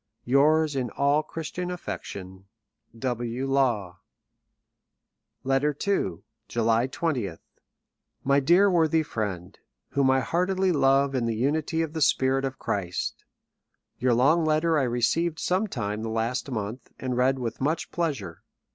[0.25, 2.47] Your's in all Christian affection,
[2.97, 3.45] W.
[3.45, 3.97] LAW.
[5.43, 6.23] LETTER H.
[6.55, 7.39] Ml/
[8.43, 9.91] dear worthy Friend, July 20.
[9.99, 13.23] Whom I heartily love in the unity of the Spirit of Christ.
[13.99, 18.41] Your long letter I received some time the last month, and read with much pleasure.